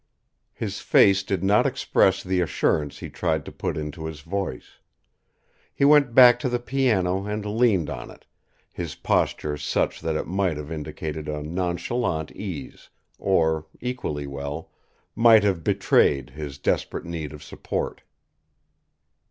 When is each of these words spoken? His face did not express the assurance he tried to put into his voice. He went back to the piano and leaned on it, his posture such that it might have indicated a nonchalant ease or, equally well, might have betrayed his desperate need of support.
His 0.55 0.79
face 0.79 1.21
did 1.21 1.43
not 1.43 1.67
express 1.67 2.23
the 2.23 2.41
assurance 2.41 2.97
he 2.97 3.09
tried 3.11 3.45
to 3.45 3.51
put 3.51 3.77
into 3.77 4.05
his 4.07 4.21
voice. 4.21 4.79
He 5.75 5.85
went 5.85 6.15
back 6.15 6.39
to 6.39 6.49
the 6.49 6.57
piano 6.57 7.27
and 7.27 7.45
leaned 7.45 7.87
on 7.87 8.09
it, 8.09 8.25
his 8.73 8.95
posture 8.95 9.57
such 9.57 10.01
that 10.01 10.15
it 10.15 10.25
might 10.25 10.57
have 10.57 10.71
indicated 10.71 11.29
a 11.29 11.43
nonchalant 11.43 12.31
ease 12.31 12.89
or, 13.19 13.67
equally 13.79 14.25
well, 14.25 14.71
might 15.15 15.43
have 15.43 15.63
betrayed 15.63 16.31
his 16.31 16.57
desperate 16.57 17.05
need 17.05 17.31
of 17.31 17.43
support. 17.43 18.01